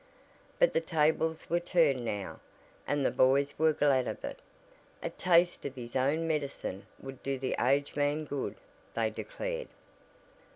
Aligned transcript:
But 0.57 0.73
the 0.73 0.81
tables 0.81 1.47
were 1.47 1.59
turned 1.59 2.03
now 2.03 2.39
and 2.87 3.05
the 3.05 3.11
boys 3.11 3.53
were 3.59 3.71
glad 3.71 4.07
of 4.07 4.25
it. 4.25 4.39
A 5.03 5.11
taste 5.11 5.63
of 5.63 5.75
his 5.75 5.95
own 5.95 6.27
medicine 6.27 6.87
would 6.99 7.21
do 7.21 7.37
the 7.37 7.55
aged 7.63 7.95
man 7.95 8.25
good, 8.25 8.55
they 8.95 9.11
declared. 9.11 9.67